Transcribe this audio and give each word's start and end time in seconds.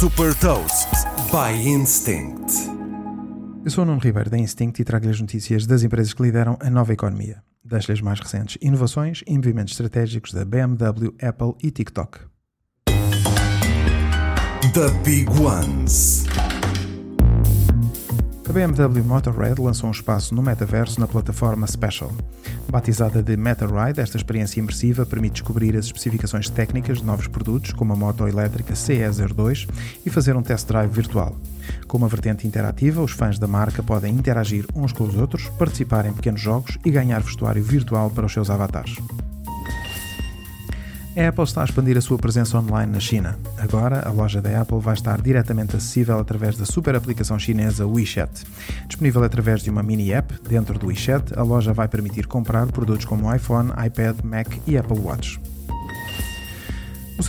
Super 0.00 0.34
Toast 0.36 0.88
by 1.30 1.52
Instinct. 1.68 2.54
Eu 3.62 3.70
sou 3.70 3.84
o 3.84 3.86
Nuno 3.86 4.00
Ribeiro 4.00 4.30
da 4.30 4.38
Instinct 4.38 4.80
e 4.80 4.84
trago-lhe 4.84 5.10
as 5.10 5.20
notícias 5.20 5.66
das 5.66 5.82
empresas 5.82 6.14
que 6.14 6.22
lideram 6.22 6.56
a 6.58 6.70
nova 6.70 6.94
economia. 6.94 7.42
Deixo-lhe 7.62 7.98
as 7.98 8.00
mais 8.00 8.18
recentes 8.18 8.56
inovações 8.62 9.22
e 9.26 9.36
movimentos 9.36 9.74
estratégicos 9.74 10.32
da 10.32 10.42
BMW, 10.42 11.14
Apple 11.20 11.52
e 11.62 11.70
TikTok. 11.70 12.18
The 14.72 14.88
Big 15.04 15.28
Ones. 15.38 16.19
A 18.50 18.52
BMW 18.52 19.04
Motorrad 19.04 19.60
lançou 19.60 19.88
um 19.88 19.92
espaço 19.92 20.34
no 20.34 20.42
metaverso 20.42 20.98
na 20.98 21.06
plataforma 21.06 21.68
Special. 21.68 22.10
Batizada 22.68 23.22
de 23.22 23.36
MetaRide, 23.36 24.00
esta 24.00 24.16
experiência 24.16 24.58
imersiva 24.58 25.06
permite 25.06 25.34
descobrir 25.34 25.76
as 25.76 25.84
especificações 25.84 26.50
técnicas 26.50 26.98
de 26.98 27.04
novos 27.04 27.28
produtos, 27.28 27.72
como 27.72 27.92
a 27.92 27.96
moto 27.96 28.26
elétrica 28.26 28.74
CE02, 28.74 29.68
e 30.04 30.10
fazer 30.10 30.34
um 30.34 30.42
test 30.42 30.66
drive 30.66 30.90
virtual. 30.90 31.36
Com 31.86 31.98
uma 31.98 32.08
vertente 32.08 32.44
interativa, 32.44 33.00
os 33.00 33.12
fãs 33.12 33.38
da 33.38 33.46
marca 33.46 33.84
podem 33.84 34.12
interagir 34.12 34.66
uns 34.74 34.92
com 34.92 35.04
os 35.04 35.14
outros, 35.14 35.48
participar 35.50 36.04
em 36.04 36.12
pequenos 36.12 36.40
jogos 36.40 36.76
e 36.84 36.90
ganhar 36.90 37.22
vestuário 37.22 37.62
virtual 37.62 38.10
para 38.10 38.26
os 38.26 38.32
seus 38.32 38.50
avatares. 38.50 38.96
A 41.16 41.28
Apple 41.28 41.42
está 41.42 41.62
a 41.62 41.64
expandir 41.64 41.98
a 41.98 42.00
sua 42.00 42.16
presença 42.16 42.56
online 42.56 42.92
na 42.92 43.00
China. 43.00 43.36
Agora, 43.58 44.06
a 44.06 44.12
loja 44.12 44.40
da 44.40 44.60
Apple 44.60 44.78
vai 44.78 44.94
estar 44.94 45.20
diretamente 45.20 45.74
acessível 45.74 46.20
através 46.20 46.56
da 46.56 46.64
super 46.64 46.94
aplicação 46.94 47.36
chinesa 47.36 47.84
WeChat. 47.84 48.46
Disponível 48.86 49.24
através 49.24 49.60
de 49.60 49.70
uma 49.70 49.82
mini 49.82 50.12
app 50.12 50.32
dentro 50.48 50.78
do 50.78 50.86
WeChat, 50.86 51.36
a 51.36 51.42
loja 51.42 51.72
vai 51.72 51.88
permitir 51.88 52.28
comprar 52.28 52.68
produtos 52.68 53.04
como 53.04 53.34
iPhone, 53.34 53.72
iPad, 53.84 54.18
Mac 54.22 54.46
e 54.68 54.78
Apple 54.78 55.00
Watch. 55.00 55.40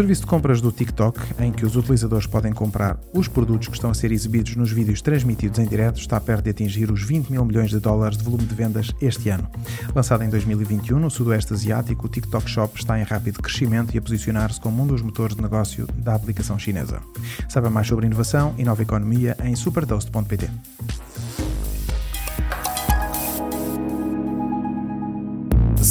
Serviço 0.00 0.22
de 0.22 0.28
compras 0.28 0.62
do 0.62 0.72
TikTok, 0.72 1.20
em 1.38 1.52
que 1.52 1.66
os 1.66 1.76
utilizadores 1.76 2.26
podem 2.26 2.54
comprar 2.54 2.98
os 3.12 3.28
produtos 3.28 3.68
que 3.68 3.74
estão 3.74 3.90
a 3.90 3.94
ser 3.94 4.10
exibidos 4.10 4.56
nos 4.56 4.72
vídeos 4.72 5.02
transmitidos 5.02 5.58
em 5.58 5.66
direto, 5.66 6.00
está 6.00 6.18
perto 6.18 6.44
de 6.44 6.48
atingir 6.48 6.90
os 6.90 7.02
20 7.02 7.28
mil 7.28 7.44
milhões 7.44 7.68
de 7.68 7.78
dólares 7.78 8.16
de 8.16 8.24
volume 8.24 8.46
de 8.46 8.54
vendas 8.54 8.94
este 8.98 9.28
ano. 9.28 9.46
Lançado 9.94 10.24
em 10.24 10.30
2021 10.30 10.98
no 10.98 11.10
Sudoeste 11.10 11.52
Asiático, 11.52 12.06
o 12.06 12.08
TikTok 12.08 12.48
Shop 12.48 12.78
está 12.78 12.98
em 12.98 13.02
rápido 13.02 13.42
crescimento 13.42 13.94
e 13.94 13.98
a 13.98 14.00
posicionar-se 14.00 14.58
como 14.58 14.82
um 14.82 14.86
dos 14.86 15.02
motores 15.02 15.36
de 15.36 15.42
negócio 15.42 15.86
da 15.98 16.14
aplicação 16.14 16.58
chinesa. 16.58 17.02
Saiba 17.46 17.68
mais 17.68 17.86
sobre 17.86 18.06
inovação 18.06 18.54
e 18.56 18.64
nova 18.64 18.80
economia 18.80 19.36
em 19.44 19.54
supertoast.pt. 19.54 20.48